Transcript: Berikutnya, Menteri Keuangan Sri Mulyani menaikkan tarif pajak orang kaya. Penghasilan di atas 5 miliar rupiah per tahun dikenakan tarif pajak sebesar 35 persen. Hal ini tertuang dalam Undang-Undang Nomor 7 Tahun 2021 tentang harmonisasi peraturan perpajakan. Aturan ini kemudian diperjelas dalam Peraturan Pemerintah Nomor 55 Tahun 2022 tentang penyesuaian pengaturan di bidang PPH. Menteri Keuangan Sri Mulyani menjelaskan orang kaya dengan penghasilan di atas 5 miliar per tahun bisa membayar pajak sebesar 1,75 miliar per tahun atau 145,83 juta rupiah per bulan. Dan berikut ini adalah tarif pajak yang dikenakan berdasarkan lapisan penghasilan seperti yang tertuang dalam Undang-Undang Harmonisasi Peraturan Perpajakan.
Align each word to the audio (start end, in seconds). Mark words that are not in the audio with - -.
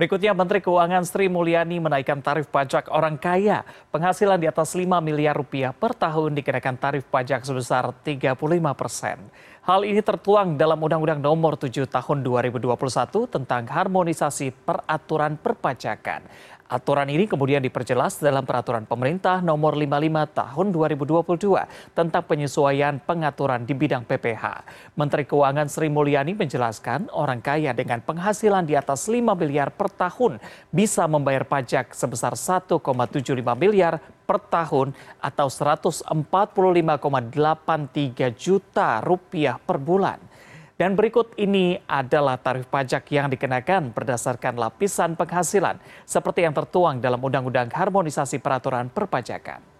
Berikutnya, 0.00 0.32
Menteri 0.32 0.64
Keuangan 0.64 1.04
Sri 1.04 1.28
Mulyani 1.28 1.76
menaikkan 1.76 2.24
tarif 2.24 2.48
pajak 2.48 2.88
orang 2.88 3.20
kaya. 3.20 3.68
Penghasilan 3.92 4.40
di 4.40 4.48
atas 4.48 4.72
5 4.72 4.88
miliar 5.04 5.36
rupiah 5.36 5.76
per 5.76 5.92
tahun 5.92 6.32
dikenakan 6.40 6.80
tarif 6.80 7.04
pajak 7.04 7.44
sebesar 7.44 7.92
35 8.00 8.32
persen. 8.72 9.20
Hal 9.60 9.84
ini 9.84 10.00
tertuang 10.00 10.56
dalam 10.56 10.80
Undang-Undang 10.80 11.20
Nomor 11.20 11.60
7 11.60 11.84
Tahun 11.84 12.18
2021 12.24 13.28
tentang 13.28 13.68
harmonisasi 13.68 14.56
peraturan 14.64 15.36
perpajakan. 15.36 16.24
Aturan 16.70 17.10
ini 17.10 17.26
kemudian 17.26 17.58
diperjelas 17.66 18.22
dalam 18.22 18.46
Peraturan 18.46 18.86
Pemerintah 18.86 19.42
Nomor 19.42 19.74
55 19.74 20.38
Tahun 20.38 20.66
2022 20.70 21.98
tentang 21.98 22.22
penyesuaian 22.22 22.94
pengaturan 23.02 23.66
di 23.66 23.74
bidang 23.74 24.06
PPH. 24.06 24.62
Menteri 24.94 25.26
Keuangan 25.26 25.66
Sri 25.66 25.90
Mulyani 25.90 26.38
menjelaskan 26.38 27.10
orang 27.10 27.42
kaya 27.42 27.74
dengan 27.74 27.98
penghasilan 28.06 28.70
di 28.70 28.78
atas 28.78 29.10
5 29.10 29.18
miliar 29.34 29.74
per 29.74 29.90
tahun 29.90 30.38
bisa 30.70 31.10
membayar 31.10 31.42
pajak 31.42 31.90
sebesar 31.90 32.38
1,75 32.38 32.78
miliar 33.58 33.98
per 34.22 34.38
tahun 34.38 34.94
atau 35.18 35.50
145,83 35.50 36.06
juta 38.38 39.02
rupiah 39.02 39.58
per 39.58 39.74
bulan. 39.82 40.29
Dan 40.80 40.96
berikut 40.96 41.36
ini 41.36 41.76
adalah 41.84 42.40
tarif 42.40 42.64
pajak 42.64 43.04
yang 43.12 43.28
dikenakan 43.28 43.92
berdasarkan 43.92 44.56
lapisan 44.56 45.12
penghasilan 45.12 45.76
seperti 46.08 46.48
yang 46.48 46.56
tertuang 46.56 47.04
dalam 47.04 47.20
Undang-Undang 47.20 47.68
Harmonisasi 47.68 48.40
Peraturan 48.40 48.88
Perpajakan. 48.88 49.79